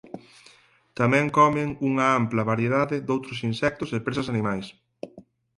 [0.99, 4.67] Tamén comen unha ampla variedade doutros insectos e presas animais.